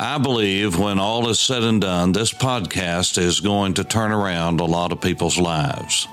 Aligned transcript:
I 0.00 0.18
believe 0.18 0.78
when 0.78 1.00
all 1.00 1.28
is 1.28 1.40
said 1.40 1.64
and 1.64 1.80
done, 1.80 2.12
this 2.12 2.32
podcast 2.32 3.18
is 3.18 3.40
going 3.40 3.74
to 3.74 3.84
turn 3.84 4.12
around 4.12 4.60
a 4.60 4.64
lot 4.64 4.92
of 4.92 5.00
people's 5.00 5.38
lives. 5.38 6.06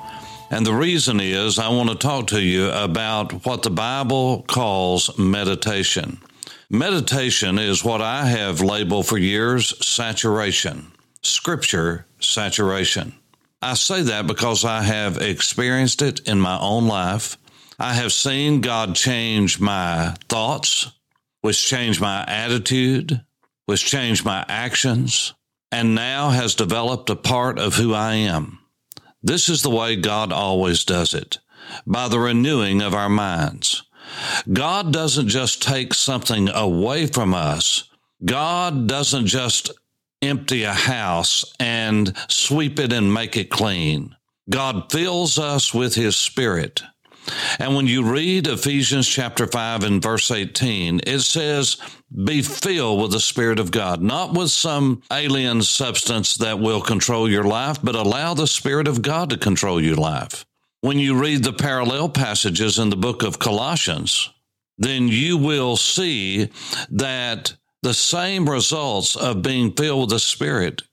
And 0.49 0.65
the 0.65 0.73
reason 0.73 1.19
is 1.19 1.59
I 1.59 1.69
want 1.69 1.89
to 1.89 1.95
talk 1.95 2.25
to 2.27 2.41
you 2.41 2.71
about 2.71 3.45
what 3.45 3.61
the 3.61 3.69
Bible 3.69 4.43
calls 4.47 5.15
meditation. 5.19 6.19
Meditation 6.67 7.59
is 7.59 7.83
what 7.85 8.01
I 8.01 8.25
have 8.25 8.59
labeled 8.59 9.05
for 9.05 9.19
years 9.19 9.85
saturation, 9.85 10.91
scripture 11.21 12.07
saturation. 12.19 13.13
I 13.61 13.75
say 13.75 14.01
that 14.01 14.25
because 14.25 14.65
I 14.65 14.81
have 14.81 15.21
experienced 15.21 16.01
it 16.01 16.21
in 16.21 16.39
my 16.39 16.57
own 16.59 16.87
life. 16.87 17.37
I 17.77 17.93
have 17.93 18.13
seen 18.13 18.61
God 18.61 18.95
change 18.95 19.59
my 19.59 20.15
thoughts, 20.27 20.91
which 21.41 21.67
changed 21.67 22.01
my 22.01 22.25
attitude, 22.27 23.21
which 23.65 23.85
changed 23.85 24.25
my 24.25 24.45
actions, 24.47 25.33
and 25.71 25.95
now 25.95 26.29
has 26.29 26.55
developed 26.55 27.09
a 27.09 27.15
part 27.15 27.59
of 27.59 27.75
who 27.75 27.93
I 27.93 28.13
am. 28.13 28.59
This 29.21 29.49
is 29.49 29.63
the 29.63 29.69
way 29.69 29.95
God 29.95 30.31
always 30.31 30.83
does 30.83 31.13
it, 31.13 31.39
by 31.85 32.07
the 32.07 32.19
renewing 32.19 32.81
of 32.81 32.93
our 32.93 33.09
minds. 33.09 33.83
God 34.51 34.93
doesn't 34.93 35.29
just 35.29 35.63
take 35.63 35.93
something 35.93 36.49
away 36.49 37.07
from 37.07 37.33
us. 37.33 37.89
God 38.23 38.87
doesn't 38.87 39.25
just 39.25 39.71
empty 40.21 40.63
a 40.63 40.73
house 40.73 41.55
and 41.59 42.15
sweep 42.29 42.79
it 42.79 42.93
and 42.93 43.13
make 43.13 43.35
it 43.35 43.49
clean. 43.49 44.15
God 44.49 44.91
fills 44.91 45.39
us 45.39 45.73
with 45.73 45.95
His 45.95 46.15
Spirit. 46.15 46.83
And 47.57 47.75
when 47.75 47.87
you 47.87 48.03
read 48.03 48.47
Ephesians 48.47 49.07
chapter 49.07 49.47
5 49.47 49.83
and 49.83 50.01
verse 50.01 50.29
18, 50.29 51.01
it 51.07 51.19
says, 51.21 51.77
be 52.23 52.41
filled 52.41 53.01
with 53.01 53.11
the 53.11 53.19
Spirit 53.19 53.59
of 53.59 53.71
God, 53.71 54.01
not 54.01 54.33
with 54.33 54.51
some 54.51 55.01
alien 55.11 55.61
substance 55.61 56.35
that 56.35 56.59
will 56.59 56.81
control 56.81 57.29
your 57.29 57.43
life, 57.43 57.77
but 57.83 57.95
allow 57.95 58.33
the 58.33 58.47
Spirit 58.47 58.87
of 58.87 59.01
God 59.01 59.29
to 59.31 59.37
control 59.37 59.81
your 59.81 59.95
life. 59.95 60.45
When 60.81 60.99
you 60.99 61.19
read 61.19 61.43
the 61.43 61.53
parallel 61.53 62.09
passages 62.09 62.79
in 62.79 62.89
the 62.89 62.95
book 62.95 63.23
of 63.23 63.39
Colossians, 63.39 64.29
then 64.77 65.07
you 65.07 65.37
will 65.37 65.77
see 65.77 66.49
that 66.89 67.55
the 67.81 67.93
same 67.93 68.49
results 68.49 69.15
of 69.15 69.41
being 69.41 69.73
filled 69.73 70.01
with 70.01 70.09
the 70.11 70.19
Spirit 70.19 70.83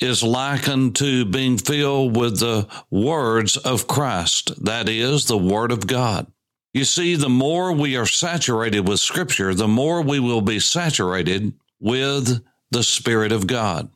is 0.00 0.22
likened 0.22 0.96
to 0.96 1.24
being 1.24 1.58
filled 1.58 2.16
with 2.16 2.38
the 2.38 2.68
words 2.90 3.56
of 3.56 3.88
Christ, 3.88 4.64
that 4.64 4.88
is, 4.88 5.26
the 5.26 5.38
Word 5.38 5.72
of 5.72 5.86
God. 5.86 6.26
You 6.74 6.84
see, 6.84 7.16
the 7.16 7.28
more 7.28 7.72
we 7.72 7.96
are 7.96 8.06
saturated 8.06 8.86
with 8.86 9.00
Scripture, 9.00 9.54
the 9.54 9.68
more 9.68 10.02
we 10.02 10.20
will 10.20 10.42
be 10.42 10.60
saturated 10.60 11.54
with 11.80 12.42
the 12.70 12.82
Spirit 12.82 13.32
of 13.32 13.46
God. 13.46 13.88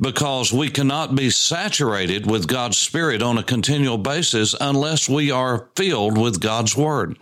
Because 0.00 0.52
we 0.52 0.68
cannot 0.68 1.14
be 1.14 1.30
saturated 1.30 2.28
with 2.28 2.48
God's 2.48 2.76
Spirit 2.76 3.22
on 3.22 3.38
a 3.38 3.42
continual 3.42 3.98
basis 3.98 4.54
unless 4.60 5.08
we 5.08 5.30
are 5.30 5.68
filled 5.76 6.18
with 6.18 6.40
God's 6.40 6.76
Word. 6.76 7.16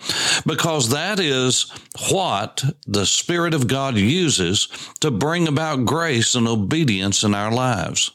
Because 0.47 0.89
that 0.89 1.21
is 1.21 1.71
what 2.11 2.65
the 2.87 3.05
Spirit 3.05 3.53
of 3.53 3.69
God 3.69 3.97
uses 3.97 4.69
to 5.01 5.11
bring 5.11 5.47
about 5.47 5.85
grace 5.85 6.35
and 6.35 6.49
obedience 6.49 7.23
in 7.23 7.35
our 7.35 7.53
lives. 7.53 8.11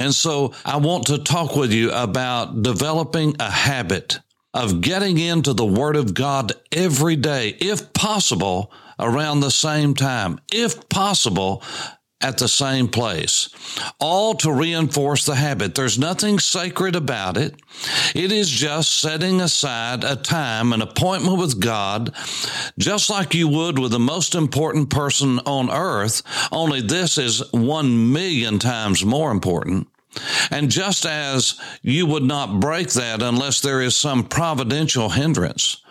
And 0.00 0.14
so 0.14 0.54
I 0.64 0.78
want 0.78 1.06
to 1.08 1.18
talk 1.18 1.54
with 1.54 1.72
you 1.72 1.92
about 1.92 2.62
developing 2.62 3.36
a 3.38 3.50
habit 3.50 4.20
of 4.58 4.80
getting 4.80 5.18
into 5.18 5.52
the 5.52 5.64
Word 5.64 5.94
of 5.94 6.14
God 6.14 6.52
every 6.72 7.14
day, 7.14 7.56
if 7.60 7.92
possible, 7.92 8.72
around 8.98 9.38
the 9.38 9.52
same 9.52 9.94
time, 9.94 10.40
if 10.52 10.88
possible, 10.88 11.62
at 12.20 12.38
the 12.38 12.48
same 12.48 12.88
place, 12.88 13.48
all 14.00 14.34
to 14.34 14.50
reinforce 14.50 15.24
the 15.24 15.36
habit. 15.36 15.76
There's 15.76 15.96
nothing 15.96 16.40
sacred 16.40 16.96
about 16.96 17.36
it. 17.36 17.54
It 18.16 18.32
is 18.32 18.50
just 18.50 18.98
setting 18.98 19.40
aside 19.40 20.02
a 20.02 20.16
time, 20.16 20.72
an 20.72 20.82
appointment 20.82 21.38
with 21.38 21.60
God, 21.60 22.12
just 22.76 23.08
like 23.08 23.34
you 23.34 23.46
would 23.46 23.78
with 23.78 23.92
the 23.92 24.00
most 24.00 24.34
important 24.34 24.90
person 24.90 25.38
on 25.46 25.70
earth, 25.70 26.24
only 26.50 26.80
this 26.80 27.16
is 27.16 27.44
one 27.52 28.12
million 28.12 28.58
times 28.58 29.04
more 29.04 29.30
important. 29.30 29.86
And 30.50 30.70
just 30.70 31.06
as 31.06 31.58
you 31.82 32.06
would 32.06 32.22
not 32.22 32.60
break 32.60 32.90
that 32.90 33.22
unless 33.22 33.60
there 33.60 33.80
is 33.80 33.96
some 33.96 34.24
providential 34.24 35.08
hindrance, 35.10 35.82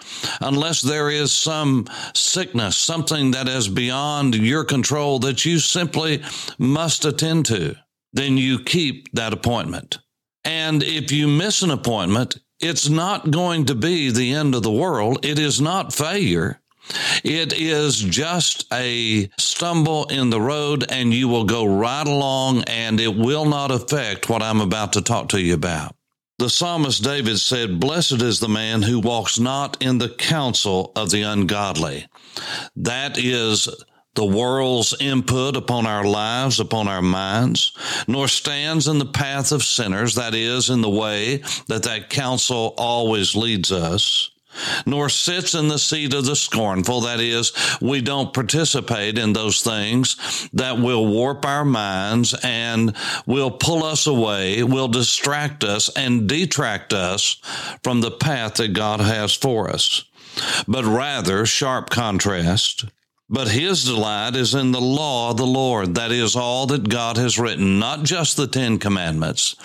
unless 0.42 0.82
there 0.82 1.10
is 1.10 1.32
some 1.32 1.88
sickness, 2.14 2.78
something 2.78 3.32
that 3.32 3.48
is 3.48 3.68
beyond 3.68 4.36
your 4.36 4.64
control 4.64 5.20
that 5.20 5.46
you 5.46 5.60
simply 5.60 6.24
must 6.58 7.06
attend 7.06 7.46
to, 7.48 7.76
then 8.14 8.38
you 8.38 8.64
keep 8.64 9.12
that 9.14 9.34
appointment. 9.34 10.00
And 10.44 10.82
if 10.82 11.12
you 11.12 11.28
miss 11.28 11.62
an 11.62 11.72
appointment, 11.72 12.38
it's 12.60 12.90
not 12.90 13.32
going 13.32 13.66
to 13.66 13.76
be 13.76 14.10
the 14.10 14.34
end 14.34 14.56
of 14.56 14.64
the 14.64 14.72
world. 14.72 15.26
It 15.26 15.38
is 15.38 15.62
not 15.62 15.94
failure. 15.94 16.60
It 17.24 17.54
is 17.54 17.98
just 17.98 18.66
a 18.72 19.30
stumble 19.38 20.06
in 20.06 20.30
the 20.30 20.42
road 20.42 20.86
and 20.92 21.14
you 21.14 21.28
will 21.28 21.46
go 21.46 21.66
right 21.66 22.08
along 22.08 22.64
and 22.64 23.00
it 23.00 23.16
will 23.16 23.46
not 23.46 23.72
affect 23.72 24.30
what 24.30 24.42
I'm 24.42 24.62
about 24.62 24.94
to 24.94 25.02
talk 25.02 25.30
to 25.30 25.42
you 25.42 25.54
about. 25.54 25.96
The 26.40 26.50
psalmist 26.50 27.04
David 27.04 27.40
said, 27.40 27.80
Blessed 27.80 28.22
is 28.22 28.40
the 28.40 28.48
man 28.48 28.84
who 28.84 29.00
walks 29.00 29.40
not 29.40 29.82
in 29.82 29.98
the 29.98 30.10
counsel 30.10 30.92
of 30.96 31.10
the 31.10 31.24
ungodly. 31.24 32.08
That 32.76 33.18
is 33.18 33.68
the 34.14 34.26
world's 34.26 34.96
input 35.00 35.56
upon 35.56 35.88
our 35.88 36.04
lives, 36.04 36.60
upon 36.60 36.88
our 36.88 37.02
minds, 37.02 37.72
nor 38.08 38.28
stands 38.28 38.88
in 38.88 39.00
the 39.00 39.06
path 39.06 39.52
of 39.52 39.64
sinners, 39.64 40.16
that 40.16 40.36
is, 40.36 40.70
in 40.70 40.82
the 40.82 40.90
way 40.90 41.38
that 41.68 41.84
that 41.84 42.10
counsel 42.10 42.76
always 42.78 43.36
leads 43.36 43.72
us 43.72 44.32
nor 44.86 45.10
sits 45.10 45.54
in 45.54 45.68
the 45.68 45.80
seat 45.80 46.14
of 46.14 46.26
the 46.26 46.36
scornful. 46.36 47.02
That 47.02 47.20
is, 47.20 47.52
we 47.82 48.02
don't 48.02 48.34
participate 48.34 49.18
in 49.18 49.34
those 49.34 49.62
things 49.62 50.50
that 50.54 50.80
will 50.80 51.08
warp 51.08 51.46
our 51.46 51.66
minds 51.66 52.36
and 52.44 52.96
will 53.26 53.52
pull 53.52 53.84
us 53.84 54.08
away, 54.08 54.64
will 54.64 54.88
distract 54.88 55.64
us 55.64 55.90
and 55.96 56.28
detract 56.28 56.94
us 56.94 57.42
from 57.84 58.02
the 58.02 58.12
path 58.12 58.56
that 58.56 58.74
God 58.74 59.00
has 59.00 59.34
for 59.34 59.70
us. 59.70 60.04
But 60.68 60.86
rather, 60.86 61.46
sharp 61.46 61.90
contrast, 61.90 62.86
but 63.30 63.50
his 63.50 63.84
delight 63.84 64.36
is 64.36 64.54
in 64.54 64.72
the 64.72 64.82
law 64.82 65.32
of 65.32 65.38
the 65.38 65.46
Lord. 65.46 65.96
That 65.96 66.12
is 66.12 66.36
all 66.36 66.66
that 66.68 66.88
God 66.88 67.18
has 67.18 67.38
written, 67.38 67.80
not 67.80 68.04
just 68.04 68.38
the 68.38 68.48
Ten 68.48 68.78
Commandments, 68.78 69.56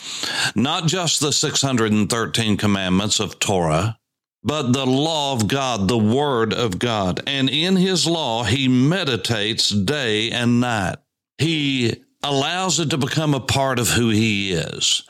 not 0.56 0.86
just 0.86 1.20
the 1.20 1.32
613 1.32 2.56
commandments 2.56 3.20
of 3.20 3.38
Torah, 3.38 3.98
but 4.44 4.72
the 4.72 4.86
law 4.86 5.32
of 5.32 5.48
God, 5.48 5.88
the 5.88 5.98
word 5.98 6.52
of 6.52 6.78
God. 6.78 7.22
And 7.26 7.48
in 7.48 7.76
his 7.76 8.06
law, 8.06 8.44
he 8.44 8.68
meditates 8.68 9.68
day 9.68 10.30
and 10.30 10.60
night. 10.60 10.96
He 11.38 12.02
allows 12.24 12.78
it 12.78 12.90
to 12.90 12.96
become 12.96 13.34
a 13.34 13.40
part 13.40 13.80
of 13.80 13.88
who 13.88 14.08
he 14.08 14.52
is. 14.52 15.02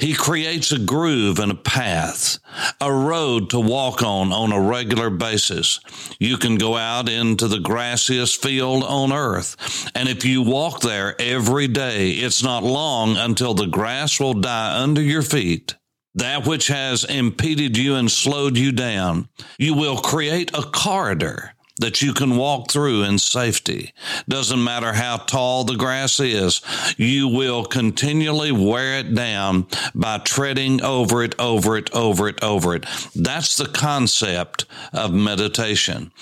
He 0.00 0.14
creates 0.14 0.72
a 0.72 0.78
groove 0.78 1.38
and 1.38 1.52
a 1.52 1.56
path, 1.56 2.38
a 2.80 2.92
road 2.92 3.50
to 3.50 3.60
walk 3.60 4.02
on 4.02 4.32
on 4.32 4.50
a 4.52 4.60
regular 4.60 5.10
basis. 5.10 5.78
You 6.18 6.36
can 6.36 6.56
go 6.56 6.76
out 6.76 7.08
into 7.08 7.46
the 7.46 7.60
grassiest 7.60 8.42
field 8.42 8.82
on 8.82 9.12
earth. 9.12 9.90
And 9.94 10.08
if 10.08 10.24
you 10.24 10.42
walk 10.42 10.80
there 10.80 11.14
every 11.20 11.68
day, 11.68 12.10
it's 12.10 12.42
not 12.42 12.64
long 12.64 13.16
until 13.16 13.54
the 13.54 13.66
grass 13.66 14.18
will 14.18 14.34
die 14.34 14.82
under 14.82 15.00
your 15.00 15.22
feet 15.22 15.76
that 16.16 16.46
which 16.46 16.68
has 16.68 17.04
impeded 17.04 17.76
you 17.76 17.94
and 17.94 18.10
slowed 18.10 18.56
you 18.56 18.72
down. 18.72 19.28
You 19.58 19.74
will 19.74 19.98
create 19.98 20.50
a 20.54 20.62
corridor 20.62 21.52
that 21.78 22.00
you 22.00 22.12
can 22.12 22.36
walk 22.36 22.70
through 22.70 23.02
in 23.02 23.18
safety. 23.18 23.92
Doesn't 24.28 24.62
matter 24.62 24.92
how 24.94 25.18
tall 25.18 25.64
the 25.64 25.76
grass 25.76 26.20
is, 26.20 26.62
you 26.96 27.28
will 27.28 27.64
continually 27.64 28.52
wear 28.52 28.98
it 28.98 29.14
down 29.14 29.66
by 29.94 30.18
treading 30.18 30.82
over 30.82 31.22
it, 31.22 31.34
over 31.38 31.76
it, 31.76 31.94
over 31.94 32.28
it, 32.28 32.42
over 32.42 32.74
it. 32.74 32.86
That's 33.14 33.56
the 33.56 33.66
concept 33.66 34.64
of 34.92 35.12
meditation. 35.12 36.12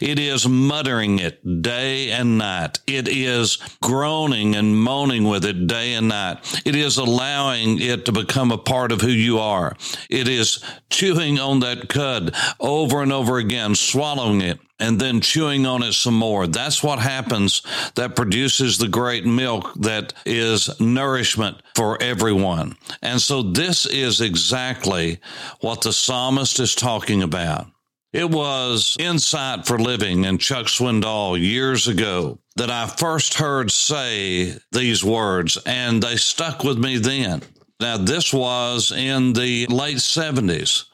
It 0.00 0.18
is 0.18 0.48
muttering 0.48 1.18
it 1.18 1.62
day 1.62 2.10
and 2.10 2.38
night. 2.38 2.80
It 2.86 3.08
is 3.08 3.58
groaning 3.80 4.56
and 4.56 4.76
moaning 4.76 5.24
with 5.24 5.44
it 5.44 5.66
day 5.66 5.94
and 5.94 6.08
night. 6.08 6.38
It 6.64 6.74
is 6.74 6.96
allowing 6.96 7.80
it 7.80 8.04
to 8.06 8.12
become 8.12 8.50
a 8.50 8.58
part 8.58 8.90
of 8.90 9.00
who 9.00 9.08
you 9.08 9.38
are. 9.38 9.76
It 10.10 10.28
is 10.28 10.62
chewing 10.90 11.38
on 11.38 11.60
that 11.60 11.88
cud 11.88 12.34
over 12.58 13.02
and 13.02 13.12
over 13.12 13.38
again, 13.38 13.74
swallowing 13.74 14.40
it 14.40 14.58
and 14.80 15.00
then 15.00 15.20
chewing 15.20 15.66
on 15.66 15.82
it 15.82 15.92
some 15.92 16.14
more. 16.14 16.46
That's 16.46 16.82
what 16.82 16.98
happens 16.98 17.62
that 17.94 18.16
produces 18.16 18.76
the 18.76 18.88
great 18.88 19.24
milk 19.24 19.72
that 19.76 20.12
is 20.26 20.80
nourishment 20.80 21.62
for 21.74 22.00
everyone. 22.02 22.76
And 23.02 23.20
so 23.20 23.42
this 23.42 23.86
is 23.86 24.20
exactly 24.20 25.20
what 25.60 25.82
the 25.82 25.92
psalmist 25.92 26.58
is 26.60 26.74
talking 26.74 27.22
about. 27.22 27.66
It 28.12 28.30
was 28.30 28.96
Insight 29.00 29.66
for 29.66 29.76
Living 29.76 30.24
and 30.24 30.40
Chuck 30.40 30.66
Swindoll 30.66 31.36
years 31.40 31.88
ago 31.88 32.38
that 32.54 32.70
I 32.70 32.86
first 32.86 33.34
heard 33.34 33.72
say 33.72 34.56
these 34.70 35.02
words, 35.02 35.58
and 35.66 36.00
they 36.00 36.14
stuck 36.14 36.62
with 36.62 36.78
me 36.78 36.98
then. 36.98 37.42
Now, 37.80 37.96
this 37.96 38.32
was 38.32 38.92
in 38.92 39.32
the 39.32 39.66
late 39.66 39.96
70s. 39.96 40.84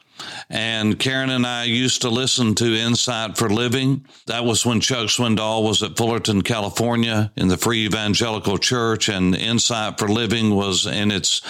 And 0.49 0.99
Karen 0.99 1.29
and 1.29 1.45
I 1.45 1.63
used 1.63 2.01
to 2.01 2.09
listen 2.09 2.55
to 2.55 2.75
Insight 2.75 3.37
for 3.37 3.49
Living. 3.49 4.05
That 4.27 4.45
was 4.45 4.65
when 4.65 4.81
Chuck 4.81 5.07
Swindoll 5.07 5.63
was 5.63 5.81
at 5.81 5.97
Fullerton, 5.97 6.41
California 6.41 7.31
in 7.35 7.47
the 7.47 7.57
Free 7.57 7.85
Evangelical 7.85 8.57
Church, 8.57 9.09
and 9.09 9.35
Insight 9.35 9.97
for 9.97 10.07
Living 10.07 10.55
was 10.55 10.85
in 10.85 11.11
its 11.11 11.41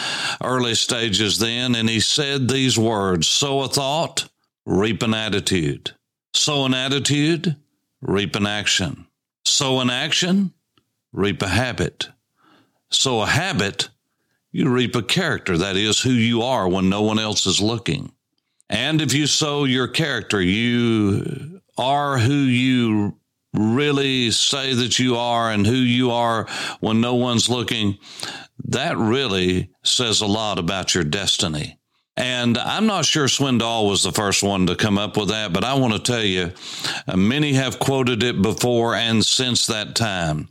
early 0.44 0.76
stages 0.76 1.40
then. 1.40 1.76
And 1.76 1.90
he 1.90 2.00
said 2.00 2.48
these 2.48 2.78
words 2.78 3.28
sow 3.28 3.62
a 3.62 3.68
thought, 3.68 4.30
reap 4.66 5.04
an 5.04 5.14
attitude. 5.14 5.92
Sow 6.34 6.66
an 6.66 6.74
attitude, 6.74 7.56
reap 8.02 8.36
an 8.36 8.46
action. 8.46 9.08
Sow 9.46 9.80
an 9.80 9.90
action, 9.90 10.54
reap 11.12 11.42
a 11.42 11.48
habit. 11.48 12.10
Sow 12.90 13.22
a 13.22 13.26
habit, 13.26 13.90
you 14.52 14.70
reap 14.70 14.96
a 14.96 15.02
character. 15.02 15.58
That 15.58 15.78
is 15.78 16.02
who 16.02 16.12
you 16.12 16.42
are 16.42 16.68
when 16.68 16.90
no 16.90 17.02
one 17.02 17.20
else 17.20 17.46
is 17.46 17.62
looking. 17.62 18.12
And 18.72 19.02
if 19.02 19.14
you 19.14 19.28
sow 19.28 19.66
your 19.66 19.90
character, 19.90 20.42
you 20.42 21.62
are 21.78 22.18
who 22.18 22.34
you 22.34 23.18
really 23.54 24.32
say 24.32 24.74
that 24.74 24.98
you 24.98 25.18
are 25.18 25.52
and 25.52 25.68
who 25.68 25.74
you 25.74 26.12
are 26.12 26.48
when 26.80 27.02
no 27.02 27.16
one's 27.16 27.50
looking. 27.50 27.98
That 28.64 28.98
really 28.98 29.70
says 29.84 30.22
a 30.22 30.26
lot 30.26 30.58
about 30.58 30.96
your 30.96 31.04
destiny. 31.04 31.80
And 32.16 32.58
I'm 32.58 32.86
not 32.86 33.06
sure 33.06 33.28
Swindoll 33.28 33.90
was 33.90 34.04
the 34.04 34.12
first 34.14 34.42
one 34.42 34.68
to 34.68 34.76
come 34.76 34.98
up 34.98 35.18
with 35.18 35.30
that, 35.30 35.52
but 35.52 35.66
I 35.66 35.74
want 35.74 35.94
to 35.94 36.00
tell 36.00 36.24
you, 36.24 36.52
uh, 37.08 37.18
many 37.18 37.54
have 37.54 37.80
quoted 37.80 38.24
it 38.24 38.42
before 38.42 38.96
and 38.96 39.26
since 39.26 39.66
that 39.68 39.96
time. 39.96 40.48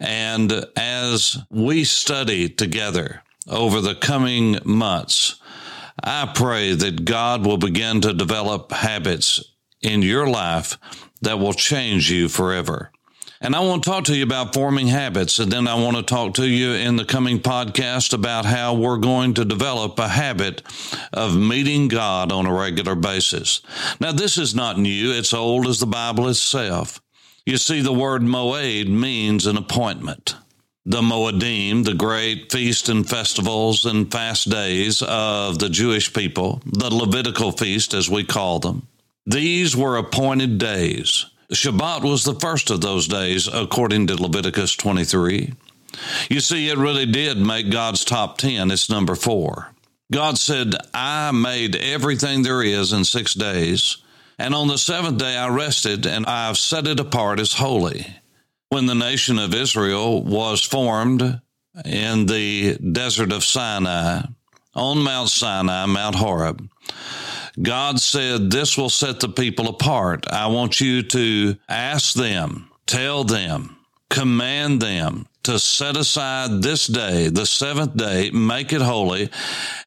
And 0.00 0.66
as 0.76 1.38
we 1.50 1.84
study 1.84 2.48
together 2.48 3.22
over 3.48 3.80
the 3.80 3.94
coming 3.94 4.58
months, 4.64 5.39
I 6.02 6.30
pray 6.34 6.74
that 6.74 7.04
God 7.04 7.44
will 7.44 7.58
begin 7.58 8.00
to 8.02 8.12
develop 8.12 8.72
habits 8.72 9.42
in 9.82 10.02
your 10.02 10.26
life 10.26 10.78
that 11.22 11.38
will 11.38 11.52
change 11.52 12.10
you 12.10 12.28
forever. 12.28 12.90
And 13.42 13.56
I 13.56 13.60
want 13.60 13.82
to 13.82 13.90
talk 13.90 14.04
to 14.04 14.16
you 14.16 14.22
about 14.22 14.52
forming 14.52 14.88
habits. 14.88 15.38
And 15.38 15.50
then 15.50 15.66
I 15.66 15.74
want 15.74 15.96
to 15.96 16.02
talk 16.02 16.34
to 16.34 16.46
you 16.46 16.72
in 16.72 16.96
the 16.96 17.06
coming 17.06 17.40
podcast 17.40 18.12
about 18.12 18.44
how 18.44 18.74
we're 18.74 18.98
going 18.98 19.32
to 19.34 19.46
develop 19.46 19.98
a 19.98 20.08
habit 20.08 20.62
of 21.12 21.36
meeting 21.36 21.88
God 21.88 22.32
on 22.32 22.44
a 22.44 22.52
regular 22.52 22.94
basis. 22.94 23.62
Now, 23.98 24.12
this 24.12 24.36
is 24.36 24.54
not 24.54 24.78
new. 24.78 25.12
It's 25.12 25.32
old 25.32 25.66
as 25.66 25.80
the 25.80 25.86
Bible 25.86 26.28
itself. 26.28 27.00
You 27.46 27.56
see, 27.56 27.80
the 27.80 27.94
word 27.94 28.20
moed 28.20 28.88
means 28.88 29.46
an 29.46 29.56
appointment 29.56 30.34
the 30.86 31.02
Moedim, 31.02 31.84
the 31.84 31.94
great 31.94 32.50
feast 32.50 32.88
and 32.88 33.08
festivals 33.08 33.84
and 33.84 34.10
fast 34.10 34.48
days 34.48 35.02
of 35.02 35.58
the 35.58 35.68
Jewish 35.68 36.12
people, 36.12 36.62
the 36.64 36.92
Levitical 36.92 37.52
feast, 37.52 37.92
as 37.92 38.08
we 38.08 38.24
call 38.24 38.58
them. 38.58 38.86
These 39.26 39.76
were 39.76 39.96
appointed 39.96 40.58
days. 40.58 41.26
Shabbat 41.52 42.02
was 42.02 42.24
the 42.24 42.34
first 42.34 42.70
of 42.70 42.80
those 42.80 43.08
days, 43.08 43.48
according 43.52 44.06
to 44.06 44.20
Leviticus 44.20 44.74
23. 44.76 45.52
You 46.30 46.40
see, 46.40 46.68
it 46.68 46.78
really 46.78 47.06
did 47.06 47.38
make 47.38 47.70
God's 47.70 48.04
top 48.04 48.38
10. 48.38 48.70
It's 48.70 48.88
number 48.88 49.14
four. 49.14 49.72
God 50.12 50.38
said, 50.38 50.74
I 50.94 51.30
made 51.32 51.76
everything 51.76 52.42
there 52.42 52.62
is 52.62 52.92
in 52.92 53.04
six 53.04 53.34
days, 53.34 53.98
and 54.38 54.54
on 54.54 54.68
the 54.68 54.78
seventh 54.78 55.18
day 55.18 55.36
I 55.36 55.48
rested, 55.48 56.06
and 56.06 56.26
I've 56.26 56.58
set 56.58 56.86
it 56.86 56.98
apart 56.98 57.38
as 57.38 57.54
holy 57.54 58.16
when 58.70 58.86
the 58.86 58.94
nation 58.94 59.38
of 59.38 59.52
Israel 59.52 60.22
was 60.22 60.62
formed 60.62 61.40
in 61.84 62.26
the 62.26 62.78
desert 62.78 63.32
of 63.32 63.44
Sinai, 63.44 64.22
on 64.74 64.98
Mount 65.02 65.28
Sinai, 65.28 65.86
Mount 65.86 66.14
Horeb, 66.14 66.68
God 67.60 68.00
said, 68.00 68.50
This 68.50 68.78
will 68.78 68.88
set 68.88 69.18
the 69.18 69.28
people 69.28 69.68
apart. 69.68 70.24
I 70.30 70.46
want 70.46 70.80
you 70.80 71.02
to 71.02 71.56
ask 71.68 72.14
them, 72.14 72.70
tell 72.86 73.24
them, 73.24 73.76
command 74.08 74.80
them 74.80 75.26
to 75.42 75.58
set 75.58 75.96
aside 75.96 76.62
this 76.62 76.86
day, 76.86 77.28
the 77.28 77.46
seventh 77.46 77.96
day, 77.96 78.30
make 78.30 78.72
it 78.72 78.82
holy. 78.82 79.30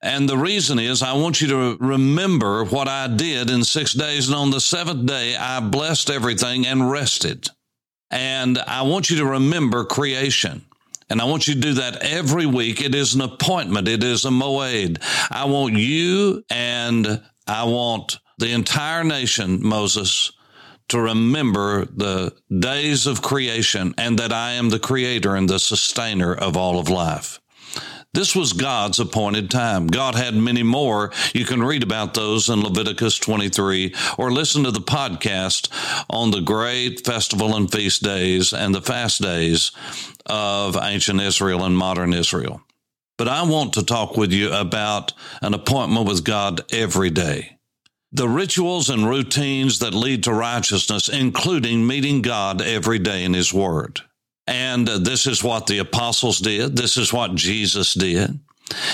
And 0.01 0.27
the 0.27 0.37
reason 0.37 0.77
is 0.77 1.01
I 1.01 1.13
want 1.13 1.39
you 1.39 1.47
to 1.47 1.77
remember 1.79 2.65
what 2.65 2.89
I 2.89 3.07
did 3.07 3.49
in 3.49 3.63
six 3.63 3.93
days. 3.93 4.27
And 4.27 4.35
on 4.35 4.51
the 4.51 4.59
seventh 4.59 5.05
day, 5.05 5.37
I 5.37 5.61
blessed 5.61 6.09
everything 6.09 6.67
and 6.67 6.91
rested. 6.91 7.47
And 8.13 8.59
I 8.59 8.83
want 8.83 9.09
you 9.09 9.17
to 9.17 9.25
remember 9.25 9.85
creation. 9.85 10.63
And 11.09 11.19
I 11.19 11.25
want 11.25 11.47
you 11.47 11.55
to 11.55 11.59
do 11.59 11.73
that 11.73 12.03
every 12.03 12.45
week. 12.45 12.79
It 12.79 12.93
is 12.93 13.15
an 13.15 13.21
appointment. 13.21 13.87
It 13.87 14.03
is 14.03 14.23
a 14.25 14.29
moed. 14.29 15.01
I 15.31 15.45
want 15.45 15.73
you 15.73 16.43
and 16.51 17.21
I 17.47 17.63
want 17.63 18.19
the 18.37 18.51
entire 18.51 19.03
nation, 19.03 19.65
Moses, 19.65 20.31
to 20.89 21.01
remember 21.01 21.85
the 21.85 22.35
days 22.59 23.07
of 23.07 23.23
creation 23.23 23.95
and 23.97 24.19
that 24.19 24.31
I 24.31 24.51
am 24.51 24.69
the 24.69 24.79
creator 24.79 25.35
and 25.35 25.49
the 25.49 25.59
sustainer 25.59 26.35
of 26.35 26.55
all 26.55 26.77
of 26.77 26.89
life. 26.89 27.41
This 28.13 28.35
was 28.35 28.53
God's 28.53 28.99
appointed 28.99 29.49
time. 29.49 29.87
God 29.87 30.13
had 30.13 30.35
many 30.35 30.61
more. 30.61 31.11
You 31.33 31.45
can 31.45 31.63
read 31.63 31.81
about 31.81 32.13
those 32.13 32.47
in 32.47 32.61
Leviticus 32.61 33.17
23 33.17 33.95
or 34.19 34.31
listen 34.31 34.63
to 34.65 34.71
the 34.71 34.79
podcast 34.79 35.69
on 36.11 36.29
the 36.29 36.41
great 36.41 37.03
festival 37.03 37.55
and 37.55 37.71
feast 37.71 38.03
days 38.03 38.53
and 38.53 38.75
the 38.75 38.83
fast 38.83 39.19
days 39.19 39.71
of 40.27 40.77
ancient 40.79 41.21
Israel 41.21 41.63
and 41.63 41.75
modern 41.75 42.13
Israel. 42.13 42.61
But 43.17 43.29
I 43.29 43.41
want 43.43 43.73
to 43.73 43.83
talk 43.83 44.15
with 44.15 44.31
you 44.31 44.53
about 44.53 45.13
an 45.41 45.55
appointment 45.55 46.07
with 46.07 46.23
God 46.23 46.71
every 46.71 47.09
day. 47.09 47.57
The 48.11 48.29
rituals 48.29 48.91
and 48.91 49.09
routines 49.09 49.79
that 49.79 49.95
lead 49.95 50.23
to 50.25 50.33
righteousness, 50.33 51.09
including 51.09 51.87
meeting 51.87 52.21
God 52.21 52.61
every 52.61 52.99
day 52.99 53.23
in 53.23 53.33
His 53.33 53.51
Word. 53.51 54.01
And 54.47 54.89
uh, 54.89 54.97
this 54.97 55.25
is 55.25 55.43
what 55.43 55.67
the 55.67 55.79
apostles 55.79 56.39
did. 56.39 56.75
This 56.75 56.97
is 56.97 57.13
what 57.13 57.35
Jesus 57.35 57.93
did. 57.93 58.39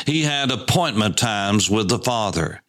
He 0.06 0.24
had 0.24 0.52
appointment 0.52 1.18
times 1.18 1.70
with 1.70 1.90
the 1.90 2.00
Father. 2.00 2.62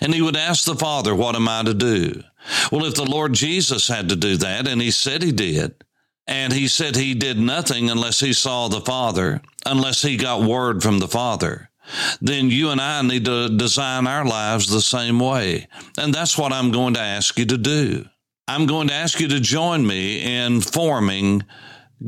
And 0.00 0.14
he 0.14 0.22
would 0.22 0.36
ask 0.36 0.64
the 0.64 0.74
Father, 0.74 1.14
What 1.14 1.36
am 1.36 1.48
I 1.48 1.62
to 1.62 1.74
do? 1.74 2.22
Well, 2.70 2.84
if 2.84 2.94
the 2.94 3.04
Lord 3.04 3.32
Jesus 3.32 3.88
had 3.88 4.08
to 4.08 4.16
do 4.16 4.36
that, 4.38 4.66
and 4.66 4.80
he 4.80 4.90
said 4.90 5.22
he 5.22 5.32
did, 5.32 5.74
and 6.26 6.52
he 6.52 6.68
said 6.68 6.96
he 6.96 7.14
did 7.14 7.38
nothing 7.38 7.90
unless 7.90 8.20
he 8.20 8.32
saw 8.32 8.68
the 8.68 8.80
Father, 8.80 9.40
unless 9.66 10.02
he 10.02 10.16
got 10.16 10.42
word 10.42 10.82
from 10.82 10.98
the 10.98 11.08
Father, 11.08 11.70
then 12.20 12.50
you 12.50 12.70
and 12.70 12.80
I 12.80 13.02
need 13.02 13.24
to 13.24 13.48
design 13.56 14.06
our 14.06 14.24
lives 14.24 14.68
the 14.68 14.80
same 14.80 15.18
way. 15.18 15.68
And 15.96 16.12
that's 16.12 16.36
what 16.36 16.52
I'm 16.52 16.70
going 16.70 16.94
to 16.94 17.00
ask 17.00 17.38
you 17.38 17.46
to 17.46 17.58
do. 17.58 18.06
I'm 18.46 18.66
going 18.66 18.88
to 18.88 18.94
ask 18.94 19.20
you 19.20 19.28
to 19.28 19.40
join 19.40 19.86
me 19.86 20.20
in 20.22 20.60
forming 20.60 21.44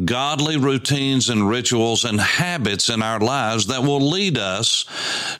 godly 0.05 0.57
routines 0.57 1.29
and 1.29 1.49
rituals 1.49 2.05
and 2.05 2.21
habits 2.21 2.89
in 2.89 3.03
our 3.03 3.19
lives 3.21 3.67
that 3.67 3.83
will 3.83 4.01
lead 4.01 4.39
us 4.39 4.85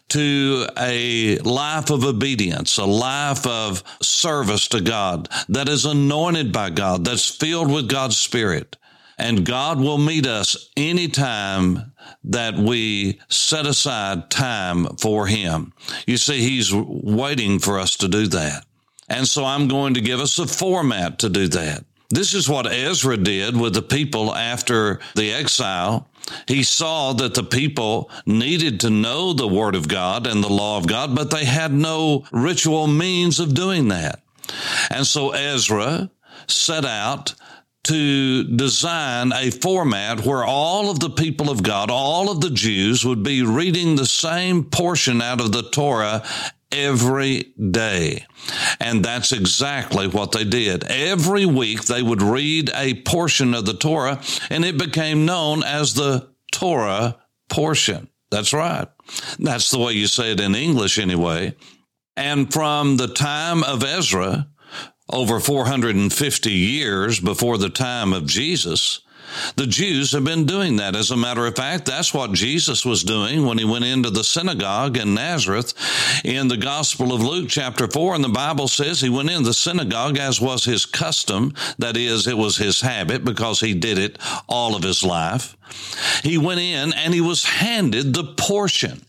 to 0.09 0.67
a 0.79 1.39
life 1.39 1.91
of 1.91 2.05
obedience, 2.05 2.77
a 2.79 2.85
life 2.85 3.47
of 3.47 3.83
service 4.03 4.69
to 4.69 4.81
God 4.81 5.29
that 5.49 5.69
is 5.69 5.85
anointed 5.85 6.53
by 6.53 6.71
God, 6.71 7.05
that's 7.05 7.29
filled 7.29 7.73
with 7.73 7.89
God's 7.89 8.17
Spirit. 8.17 8.77
And 9.19 9.45
God 9.45 9.79
will 9.79 9.99
meet 9.99 10.27
us 10.27 10.71
anytime 10.79 11.93
that 12.25 12.57
we 12.57 13.21
set 13.29 13.67
aside 13.67 14.31
time 14.31 14.97
for 14.97 15.27
Him. 15.27 15.75
You 16.07 16.17
see, 16.17 16.41
He's 16.41 16.73
waiting 16.73 17.59
for 17.59 17.79
us 17.79 17.97
to 17.97 18.09
do 18.09 18.27
that. 18.29 18.65
And 19.11 19.29
so 19.29 19.45
I'm 19.45 19.69
going 19.69 19.95
to 19.95 20.01
give 20.01 20.21
us 20.21 20.39
a 20.39 20.47
format 20.47 21.19
to 21.19 21.29
do 21.29 21.49
that. 21.49 21.85
This 22.11 22.35
is 22.35 22.49
what 22.49 22.67
Ezra 22.67 23.17
did 23.17 23.57
with 23.57 23.75
the 23.75 23.83
people 23.83 24.35
after 24.35 24.99
the 25.15 25.33
exile. 25.33 26.09
He 26.49 26.65
saw 26.65 27.13
that 27.15 27.35
the 27.35 27.45
people 27.45 28.11
needed 28.27 28.81
to 28.81 28.91
know 28.91 29.33
the 29.33 29.49
Word 29.49 29.77
of 29.77 29.87
God 29.89 30.27
and 30.27 30.43
the 30.43 30.49
law 30.49 30.77
of 30.77 30.89
God, 30.89 31.15
but 31.15 31.31
they 31.31 31.45
had 31.45 31.73
no 31.73 32.25
ritual 32.33 32.89
means 32.89 33.39
of 33.39 33.55
doing 33.55 33.89
that. 33.89 34.23
And 34.91 35.07
so 35.07 35.31
Ezra 35.31 36.11
set 36.49 36.85
out 36.85 37.35
to 37.85 38.45
design 38.45 39.33
a 39.33 39.51
format 39.51 40.25
where 40.25 40.45
all 40.45 40.91
of 40.91 41.01
the 41.01 41.11
people 41.11 41.51
of 41.51 41.63
God, 41.63 41.91
all 41.91 42.31
of 42.31 42.41
the 42.41 42.51
Jews 42.51 43.05
would 43.05 43.23
be 43.23 43.43
reading 43.43 43.97
the 43.97 44.07
same 44.07 44.65
portion 44.65 45.23
out 45.23 45.41
of 45.41 45.53
the 45.53 45.63
Torah 45.63 46.23
every 46.71 47.53
day. 47.71 48.27
And 48.79 49.05
that's 49.05 49.33
exactly 49.33 50.07
what 50.07 50.33
they 50.33 50.45
did. 50.45 50.85
Every 50.85 51.47
week 51.47 51.85
they 51.85 52.03
would 52.03 52.23
read 52.23 52.71
a 52.75 53.03
portion 53.03 53.55
of 53.55 53.67
the 53.67 53.75
Torah 53.75 54.21
and 54.51 54.65
it 54.65 54.79
became 54.79 55.27
known 55.27 55.65
as 55.65 55.95
the 55.95 56.29
Torah 56.53 57.17
portion. 57.49 58.09
That's 58.31 58.53
right. 58.53 58.89
That's 59.39 59.71
the 59.71 59.79
way 59.79 59.93
you 59.95 60.07
say 60.07 60.33
it 60.33 60.41
in 60.41 60.55
English 60.55 60.99
anyway. 60.99 61.57
And 62.17 62.53
from 62.53 62.97
the 62.97 63.09
time 63.09 63.65
of 63.65 63.83
Ezra, 63.83 64.47
over 65.13 65.41
450 65.41 66.51
years 66.51 67.21
before 67.21 67.59
the 67.59 67.71
time 67.71 68.13
of 68.13 68.27
Jesus, 68.27 69.01
the 69.57 69.67
Jews 69.67 70.13
have 70.13 70.25
been 70.25 70.45
doing 70.45 70.77
that. 70.77 70.97
As 70.97 71.11
a 71.11 71.17
matter 71.17 71.47
of 71.47 71.57
fact, 71.57 71.87
that's 71.87 72.13
what 72.13 72.33
Jesus 72.33 72.85
was 72.85 73.05
doing 73.05 73.45
when 73.45 73.59
he 73.59 73.65
went 73.65 73.85
into 73.85 74.11
the 74.11 74.25
synagogue 74.25 74.97
in 74.97 75.15
Nazareth 75.15 75.73
in 76.25 76.49
the 76.49 76.57
Gospel 76.57 77.13
of 77.13 77.23
Luke, 77.23 77.49
chapter 77.49 77.87
4. 77.87 78.17
And 78.17 78.25
the 78.25 78.29
Bible 78.29 78.69
says 78.69 79.01
he 79.01 79.09
went 79.09 79.31
in 79.31 79.43
the 79.43 79.55
synagogue 79.55 80.19
as 80.19 80.41
was 80.41 80.65
his 80.65 80.87
custom. 80.87 81.55
That 81.79 81.97
is, 81.97 82.27
it 82.27 82.37
was 82.37 82.57
his 82.57 82.81
habit 82.81 83.25
because 83.25 83.61
he 83.61 83.75
did 83.75 83.99
it 83.99 84.19
all 84.49 84.75
of 84.75 84.83
his 84.83 85.05
life. 85.05 85.57
He 86.23 86.37
went 86.37 86.61
in 86.61 86.93
and 86.93 87.15
he 87.15 87.21
was 87.21 87.45
handed 87.45 88.13
the 88.13 88.25
portion. 88.25 89.03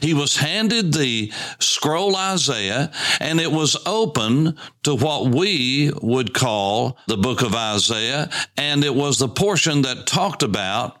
He 0.00 0.14
was 0.14 0.36
handed 0.36 0.92
the 0.92 1.32
scroll 1.58 2.16
Isaiah 2.16 2.90
and 3.20 3.40
it 3.40 3.52
was 3.52 3.76
open 3.86 4.56
to 4.82 4.94
what 4.94 5.28
we 5.28 5.92
would 6.02 6.34
call 6.34 6.98
the 7.06 7.16
book 7.16 7.42
of 7.42 7.54
Isaiah. 7.54 8.30
And 8.56 8.84
it 8.84 8.94
was 8.94 9.18
the 9.18 9.28
portion 9.28 9.82
that 9.82 10.06
talked 10.06 10.42
about 10.42 11.00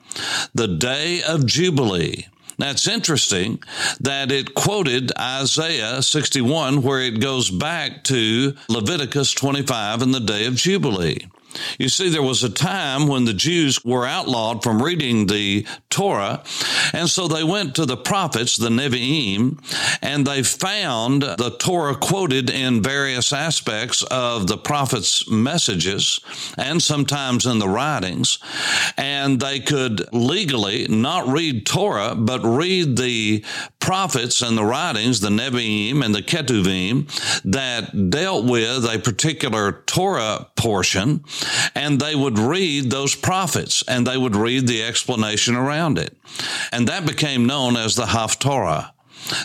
the 0.54 0.68
day 0.68 1.22
of 1.22 1.46
Jubilee. 1.46 2.26
Now 2.58 2.70
it's 2.70 2.86
interesting 2.86 3.62
that 4.00 4.30
it 4.30 4.54
quoted 4.54 5.10
Isaiah 5.18 6.02
61 6.02 6.82
where 6.82 7.00
it 7.00 7.20
goes 7.20 7.50
back 7.50 8.04
to 8.04 8.54
Leviticus 8.68 9.32
25 9.32 10.02
and 10.02 10.14
the 10.14 10.20
day 10.20 10.46
of 10.46 10.54
Jubilee. 10.54 11.26
You 11.78 11.88
see, 11.88 12.08
there 12.08 12.22
was 12.22 12.42
a 12.42 12.50
time 12.50 13.06
when 13.06 13.24
the 13.24 13.34
Jews 13.34 13.84
were 13.84 14.06
outlawed 14.06 14.62
from 14.62 14.82
reading 14.82 15.26
the 15.26 15.66
Torah, 15.90 16.42
and 16.92 17.08
so 17.08 17.28
they 17.28 17.44
went 17.44 17.74
to 17.76 17.86
the 17.86 17.96
prophets, 17.96 18.56
the 18.56 18.68
Nevi'im, 18.68 19.58
and 20.02 20.26
they 20.26 20.42
found 20.42 21.22
the 21.22 21.56
Torah 21.58 21.96
quoted 21.96 22.50
in 22.50 22.82
various 22.82 23.32
aspects 23.32 24.02
of 24.04 24.46
the 24.46 24.58
prophets' 24.58 25.28
messages 25.28 26.20
and 26.56 26.82
sometimes 26.82 27.46
in 27.46 27.58
the 27.58 27.68
writings, 27.68 28.38
and 28.96 29.40
they 29.40 29.60
could 29.60 30.12
legally 30.12 30.86
not 30.88 31.26
read 31.28 31.66
Torah, 31.66 32.14
but 32.14 32.42
read 32.42 32.96
the 32.96 33.44
prophets 33.82 34.40
and 34.42 34.56
the 34.56 34.64
writings, 34.64 35.20
the 35.20 35.28
Nevi'im 35.28 36.04
and 36.04 36.14
the 36.14 36.22
Ketuvim, 36.22 37.08
that 37.42 38.10
dealt 38.10 38.46
with 38.46 38.84
a 38.84 39.00
particular 39.00 39.82
Torah 39.86 40.48
portion 40.56 41.24
and 41.74 42.00
they 42.00 42.14
would 42.14 42.38
read 42.38 42.90
those 42.90 43.16
prophets 43.16 43.82
and 43.88 44.06
they 44.06 44.16
would 44.16 44.36
read 44.36 44.68
the 44.68 44.82
explanation 44.82 45.56
around 45.56 45.98
it. 45.98 46.16
And 46.70 46.86
that 46.88 47.06
became 47.06 47.46
known 47.46 47.76
as 47.76 47.96
the 47.96 48.06
Haftorah. 48.06 48.92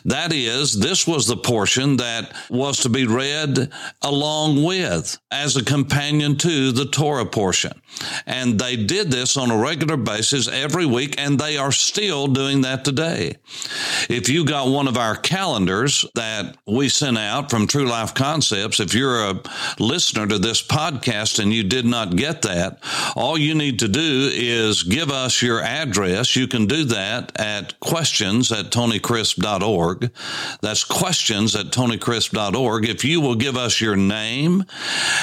That 0.05 0.33
is, 0.33 0.79
this 0.79 1.07
was 1.07 1.27
the 1.27 1.37
portion 1.37 1.97
that 1.97 2.33
was 2.49 2.79
to 2.79 2.89
be 2.89 3.05
read 3.05 3.71
along 4.01 4.63
with 4.63 5.17
as 5.31 5.55
a 5.55 5.63
companion 5.63 6.37
to 6.37 6.71
the 6.71 6.85
Torah 6.85 7.25
portion. 7.25 7.81
And 8.25 8.59
they 8.59 8.75
did 8.75 9.11
this 9.11 9.37
on 9.37 9.51
a 9.51 9.57
regular 9.57 9.97
basis 9.97 10.47
every 10.47 10.85
week, 10.85 11.15
and 11.17 11.39
they 11.39 11.57
are 11.57 11.71
still 11.71 12.27
doing 12.27 12.61
that 12.61 12.85
today. 12.85 13.35
If 14.09 14.29
you 14.29 14.45
got 14.45 14.67
one 14.67 14.87
of 14.87 14.97
our 14.97 15.15
calendars 15.15 16.05
that 16.15 16.57
we 16.65 16.89
sent 16.89 17.17
out 17.17 17.49
from 17.49 17.67
True 17.67 17.87
Life 17.87 18.13
Concepts, 18.13 18.79
if 18.79 18.93
you're 18.93 19.29
a 19.29 19.41
listener 19.79 20.27
to 20.27 20.39
this 20.39 20.61
podcast 20.61 21.39
and 21.39 21.53
you 21.53 21.63
did 21.63 21.85
not 21.85 22.15
get 22.15 22.41
that, 22.43 22.79
all 23.15 23.37
you 23.37 23.55
need 23.55 23.79
to 23.79 23.87
do 23.87 24.29
is 24.33 24.83
give 24.83 25.09
us 25.11 25.41
your 25.41 25.61
address. 25.61 26.35
You 26.35 26.47
can 26.47 26.67
do 26.67 26.85
that 26.85 27.31
at 27.39 27.79
questions 27.79 28.51
at 28.51 28.71
tonycrisp.org 28.71 29.66
That's 30.61 30.83
questions 30.83 31.55
at 31.55 31.67
tonycrisp.org. 31.67 32.87
If 32.87 33.03
you 33.03 33.21
will 33.21 33.35
give 33.35 33.57
us 33.57 33.81
your 33.81 33.95
name 33.95 34.65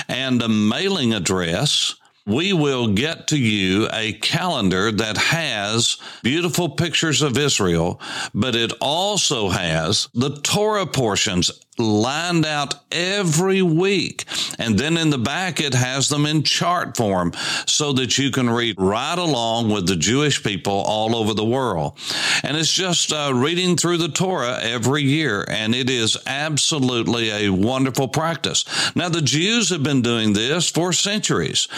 and 0.09 0.43
a 0.43 0.49
mailing 0.49 1.15
address, 1.15 1.95
we 2.27 2.53
will 2.53 2.89
get 2.89 3.29
to 3.29 3.39
you 3.39 3.89
a 3.93 4.15
calendar 4.15 4.91
that 4.91 5.19
has 5.19 5.99
beautiful 6.23 6.71
pictures 6.71 7.21
of 7.21 7.37
Israel, 7.37 8.01
but 8.33 8.57
it 8.57 8.73
also 8.81 9.51
has 9.51 10.09
the 10.15 10.41
Torah 10.43 10.87
portions 10.87 11.51
lined 11.79 12.47
out 12.47 12.75
every 12.93 13.63
week. 13.63 14.25
And 14.59 14.79
then 14.79 14.97
in 14.97 15.11
the 15.11 15.19
back, 15.19 15.61
it 15.61 15.75
has 15.75 16.09
them 16.09 16.27
in 16.27 16.43
chart 16.43 16.97
form 16.97 17.33
so 17.67 17.93
that 17.95 18.19
you 18.19 18.31
can 18.31 18.49
read 18.49 18.77
right 18.79 19.19
along 19.19 19.71
with 19.71 19.87
the 19.87 19.97
Jewish 19.97 20.43
people 20.43 20.73
all 20.73 21.17
over 21.17 21.35
the 21.35 21.45
world. 21.45 21.99
And 22.43 22.57
it's 22.57 22.73
just 22.73 23.13
uh, 23.13 23.33
reading 23.35 23.77
through 23.77 23.99
the 23.99 24.09
Torah 24.09 24.59
every 24.63 25.03
year. 25.03 25.45
And 25.49 25.75
it 25.75 25.91
is 25.91 26.17
absolutely 26.27 27.31
a 27.31 27.51
wonderful 27.51 28.09
practice. 28.09 28.65
Now, 28.95 29.09
the 29.09 29.23
Jews 29.23 29.71
have 29.71 29.83
been 29.83 30.03
doing 30.03 30.33
this 30.33 30.71
for 30.71 30.93
centuries. 30.93 31.69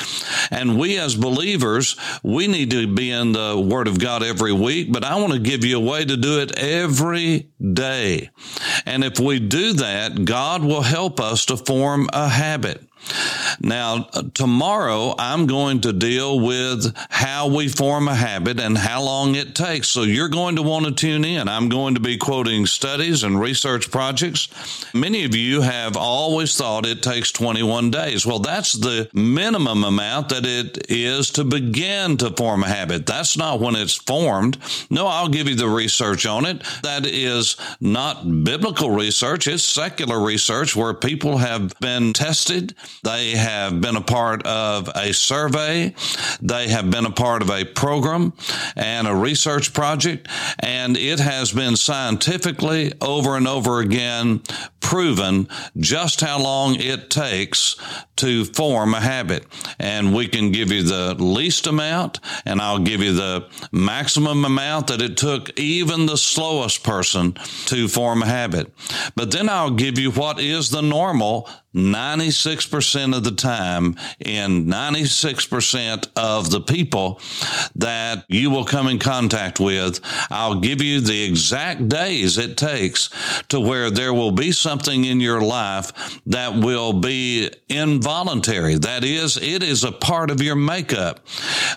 And 0.51 0.79
we 0.79 0.99
as 0.99 1.15
believers, 1.15 1.97
we 2.23 2.47
need 2.47 2.71
to 2.71 2.87
be 2.87 3.11
in 3.11 3.33
the 3.33 3.59
Word 3.59 3.89
of 3.89 3.99
God 3.99 4.23
every 4.23 4.53
week, 4.53 4.93
but 4.93 5.05
I 5.05 5.17
want 5.17 5.33
to 5.33 5.39
give 5.39 5.65
you 5.65 5.79
a 5.79 5.81
way 5.81 6.05
to 6.05 6.17
do 6.17 6.41
it 6.41 6.59
every 6.59 7.51
day. 7.73 8.31
And 8.85 9.03
if 9.05 9.19
we 9.19 9.39
do 9.41 9.73
that, 9.75 9.86
that, 9.87 10.25
God 10.25 10.65
will 10.65 10.83
help 10.83 11.21
us 11.21 11.47
to 11.47 11.57
form 11.57 12.09
a 12.13 12.29
habit. 12.29 12.83
Now, 13.61 14.05
tomorrow 14.35 15.15
I'm 15.19 15.47
going 15.47 15.81
to 15.83 15.93
deal 15.93 16.41
with 16.41 16.95
how 17.11 17.49
we 17.49 17.69
form 17.69 18.09
a 18.09 18.15
habit 18.15 18.61
and 18.61 18.77
how 18.77 19.03
long 19.03 19.35
it 19.35 19.55
takes. 19.55 19.89
So 19.89 20.03
you're 20.03 20.29
going 20.29 20.57
to 20.57 20.63
want 20.63 20.87
to 20.87 20.93
tune 20.93 21.25
in. 21.25 21.49
I'm 21.49 21.69
going 21.69 21.95
to 21.95 22.01
be 22.01 22.17
quoting 22.17 22.67
studies 22.67 23.23
and 23.23 23.41
research 23.41 23.91
projects. 23.91 24.49
Many 24.95 25.25
of 25.25 25.35
you 25.35 25.61
have 25.63 25.97
always 25.97 26.57
thought 26.57 26.87
it 26.87 27.03
takes 27.03 27.33
21 27.33 27.91
days. 27.91 28.27
Well, 28.27 28.39
that's 28.39 28.73
the 28.73 29.09
minimum 29.13 29.85
amount 29.85 30.29
that 30.31 30.47
it 30.47 30.91
is 30.91 31.31
to 31.33 31.45
begin 31.45 32.17
to 32.19 32.31
form 32.31 32.63
a 32.63 32.69
habit. 32.69 33.07
That's 33.07 33.37
not 33.37 33.61
when 33.61 33.77
it's 33.77 33.95
formed. 33.95 34.59
No, 34.91 35.07
I'll 35.07 35.29
give 35.29 35.49
you 35.49 35.55
the 35.55 35.69
research 35.69 36.27
on 36.27 36.45
it. 36.47 36.63
That 36.83 37.07
is 37.07 37.57
not 37.81 38.45
biblical 38.45 38.91
research. 38.91 39.47
It's 39.47 39.63
secular 39.63 40.21
research 40.21 40.77
where 40.77 40.95
people 40.95 41.39
have 41.39 41.79
been 41.81 42.13
tested 42.13 42.75
they 43.03 43.31
have 43.31 43.81
been 43.81 43.97
a 43.97 44.01
part 44.01 44.47
of 44.47 44.89
a 44.95 45.13
survey. 45.13 45.95
They 46.41 46.69
have 46.69 46.91
been 46.91 47.07
a 47.07 47.11
part 47.11 47.43
of 47.43 47.51
a 47.51 47.65
program 47.65 48.33
and 48.75 49.07
a 49.07 49.15
research 49.15 49.73
project. 49.73 50.29
And 50.59 50.97
it 50.97 51.19
has 51.19 51.53
been 51.53 51.77
scientifically 51.77 52.93
over 53.01 53.37
and 53.37 53.47
over 53.47 53.81
again 53.81 54.43
proven 54.87 55.49
just 55.77 56.21
how 56.21 56.41
long 56.41 56.77
it 56.77 57.11
takes 57.11 57.75
to 58.15 58.45
form 58.45 58.95
a 58.95 59.01
habit. 59.01 59.45
And 59.81 60.15
we 60.15 60.29
can 60.29 60.53
give 60.53 60.71
you 60.71 60.85
the 60.85 61.17
least 61.19 61.67
amount 61.67 62.21
and 62.45 62.61
I'll 62.61 62.79
give 62.79 63.03
you 63.03 63.13
the 63.13 63.49
maximum 63.73 64.45
amount 64.45 64.87
that 64.87 65.03
it 65.03 65.17
took 65.17 65.59
even 65.59 66.07
the 66.07 66.17
slowest 66.17 66.85
person 66.85 67.33
to 67.67 67.89
form 67.89 68.23
a 68.23 68.27
habit. 68.27 68.73
But 69.17 69.33
then 69.33 69.49
I'll 69.49 69.73
give 69.73 69.99
you 69.99 70.13
what 70.13 70.39
is 70.39 70.71
the 70.71 70.83
normal 70.83 71.49
96% 71.77 73.15
of 73.15 73.23
the 73.23 73.33
time 73.33 73.97
in 74.19 74.65
96% 74.67 76.09
of 76.17 76.51
the 76.51 76.63
people 76.63 77.21
that 77.75 78.25
you 78.29 78.51
will 78.51 78.65
come 78.65 78.89
in 78.89 78.99
contact 78.99 79.61
with. 79.61 80.01
I'll 80.31 80.61
give 80.61 80.81
you 80.81 81.03
the 81.03 81.25
exact 81.25 81.87
days 81.89 82.39
it 82.39 82.57
takes 82.57 83.11
to 83.49 83.61
where 83.61 83.91
there 83.91 84.15
will 84.15 84.33
be 84.33 84.53
some 84.53 84.76
something 84.77 85.07
in 85.07 85.21
your 85.21 85.41
life 85.41 86.21
that 86.27 86.55
will 86.55 86.93
be 86.93 87.51
involuntary. 87.71 88.75
That 88.75 89.05
is, 89.05 89.39
it 89.39 89.63
is 89.63 89.85
a 89.85 89.93
part 89.93 90.31
of 90.31 90.43
your 90.43 90.55
makeup. 90.55 91.21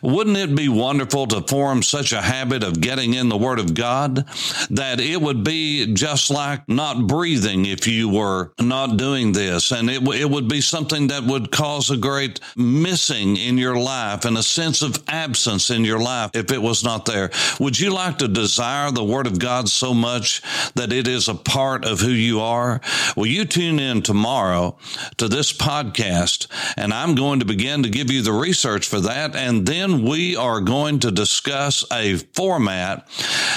Wouldn't 0.04 0.36
it 0.36 0.54
be 0.54 0.68
wonderful 0.68 1.26
to 1.28 1.42
form 1.48 1.82
such 1.82 2.12
a 2.12 2.22
habit 2.22 2.62
of 2.62 2.82
getting 2.82 3.14
in 3.14 3.30
the 3.30 3.38
Word 3.38 3.58
of 3.58 3.74
God 3.74 4.26
that 4.70 5.00
it 5.00 5.22
would 5.22 5.46
be 5.46 5.94
just 5.94 6.30
like 6.30 6.68
not 6.68 7.08
breathing 7.08 7.66
if 7.66 7.88
you 7.88 8.10
were 8.10 8.52
not 8.60 8.98
doing 8.98 9.32
this? 9.32 9.72
And 9.72 9.90
it, 9.90 10.06
it 10.10 10.30
would 10.30 10.50
be 10.50 10.60
something 10.60 11.08
that 11.08 11.24
would 11.24 11.52
cause 11.52 11.90
a 11.90 11.96
great 11.96 12.42
missing 12.58 13.38
in 13.38 13.58
your 13.58 13.78
life 13.78 14.26
and 14.26 14.38
a 14.38 14.44
sense 14.44 14.82
of 14.82 15.02
absence 15.08 15.70
in 15.70 15.86
your 15.86 16.00
life 16.00 16.32
if 16.34 16.52
it 16.52 16.62
was 16.62 16.84
not 16.84 17.06
there. 17.06 17.32
Would 17.62 17.80
you 17.80 17.92
like 17.94 18.18
to 18.18 18.28
desire 18.28 18.92
the 18.92 19.06
Word 19.06 19.26
of 19.26 19.40
God 19.40 19.70
so 19.70 19.94
much 19.94 20.42
that 20.74 20.92
it 20.92 21.08
is 21.08 21.30
a 21.30 21.36
part 21.36 21.86
of 21.86 22.02
who 22.02 22.12
you 22.12 22.42
are? 22.42 22.82
Will 23.16 23.28
you 23.28 23.46
tune 23.46 23.80
in 23.80 24.02
tomorrow 24.02 24.78
to 25.18 25.28
this 25.28 25.54
podcast 25.54 26.48
and 26.78 26.94
I'm 26.94 27.16
going 27.16 27.40
to 27.40 27.46
begin 27.46 27.84
to 27.84 27.90
give 27.90 28.12
you 28.12 28.22
the 28.22 28.32
research 28.32 28.88
for 28.88 29.00
that. 29.02 29.36
And 29.36 29.66
then 29.66 30.04
we 30.04 30.36
are 30.36 30.62
going 30.62 31.00
to 31.00 31.12
discuss 31.12 31.84
a 31.92 32.18
format 32.18 33.08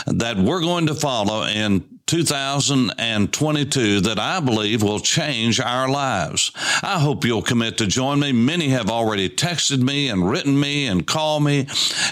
that 0.07 0.37
we're 0.37 0.61
going 0.61 0.87
to 0.87 0.95
follow 0.95 1.45
in 1.45 1.92
2022 2.13 4.01
that 4.03 4.19
I 4.19 4.39
believe 4.41 4.83
will 4.83 5.01
change 5.01 5.59
our 5.61 5.89
lives. 5.89 6.53
I 6.83 6.99
hope 6.99 7.25
you'll 7.25 7.41
commit 7.41 7.79
to 7.79 7.87
join 7.87 8.21
me. 8.21 8.33
Many 8.33 8.69
have 8.69 8.91
already 8.91 9.31
texted 9.31 9.81
me 9.81 10.11
and 10.11 10.29
written 10.29 10.61
me 10.61 10.89
and 10.89 11.07
called 11.07 11.43
me 11.43 11.61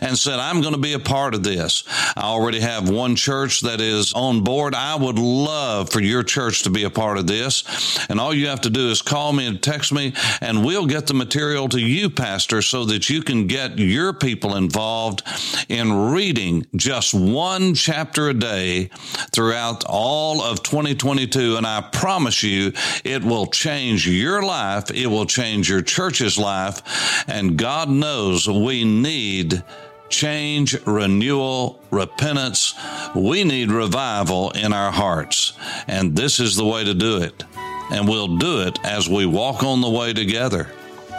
and 0.01 0.17
said, 0.17 0.39
I'm 0.39 0.63
going 0.63 0.73
to 0.73 0.81
be 0.81 0.95
a 0.95 0.99
part 0.99 1.35
of 1.35 1.43
this. 1.43 1.85
I 2.17 2.23
already 2.23 2.61
have 2.61 2.89
one 2.89 3.15
church 3.15 3.61
that 3.61 3.83
is 3.83 4.15
on 4.15 4.43
board. 4.43 4.75
I 4.75 4.95
would 4.95 5.19
love 5.19 5.91
for 5.91 6.01
your 6.01 6.23
church 6.23 6.63
to 6.63 6.71
be 6.71 6.85
a 6.85 6.91
part 6.91 7.19
of 7.19 7.27
this. 7.27 7.63
And 8.09 8.19
all 8.19 8.33
you 8.33 8.47
have 8.47 8.63
to 8.63 8.71
do 8.71 8.89
is 8.89 9.03
call 9.03 9.35
me 9.35 9.45
and 9.47 9.63
text 9.63 9.93
me, 9.93 10.15
and 10.41 10.65
we'll 10.65 10.87
get 10.87 11.09
the 11.09 11.15
material 11.15 11.69
to 11.69 11.79
you, 11.79 12.09
Pastor, 12.09 12.63
so 12.63 12.87
that 12.87 13.11
you 13.11 13.21
can 13.23 13.47
get 13.47 13.79
your 13.79 14.15
people 14.15 14.57
involved 14.57 15.23
in 15.69 15.93
reading 16.11 16.65
just 16.75 17.13
one 17.13 17.75
chapter 17.75 18.31
a 18.31 18.35
day 18.35 18.89
throughout 19.31 19.85
all 19.91 20.43
of 20.43 20.63
2022. 20.63 21.57
And 21.57 21.67
I 21.67 21.81
promise 21.81 22.43
you, 22.43 22.73
it 23.05 23.23
will 23.23 23.47
change 23.47 24.09
your 24.09 24.43
life. 24.43 24.91
It 24.91 25.09
will 25.09 25.27
change 25.27 25.69
your 25.69 25.83
church's 25.83 26.39
life. 26.39 26.83
And 27.29 27.59
God 27.59 27.91
knows 27.91 28.49
we 28.49 28.85
need 28.85 29.63
change, 30.09 30.75
renewal, 30.87 31.81
repentance. 31.91 32.75
We 33.15 33.45
need 33.45 33.71
revival 33.71 34.51
in 34.51 34.73
our 34.73 34.93
hearts. 34.93 35.53
And 35.87 36.17
this 36.17 36.41
is 36.41 36.57
the 36.57 36.67
way 36.67 36.85
to 36.85 36.95
do 36.95 37.19
it. 37.19 37.45
And 37.93 38.09
we'll 38.09 38.37
do 38.37 38.61
it 38.61 38.79
as 38.85 39.09
we 39.09 39.27
walk 39.27 39.63
on 39.63 39.81
the 39.81 39.91
way 39.91 40.13
together. 40.13 40.71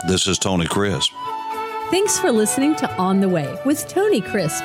This 0.08 0.26
is 0.26 0.38
Tony 0.38 0.66
Crisp. 0.66 1.12
Thanks 1.90 2.18
for 2.18 2.32
listening 2.32 2.74
to 2.76 2.90
On 2.96 3.20
the 3.20 3.28
Way 3.28 3.58
with 3.66 3.86
Tony 3.86 4.22
Crisp. 4.22 4.64